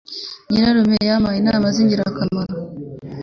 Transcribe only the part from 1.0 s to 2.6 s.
yampaye inama zingirakamaro.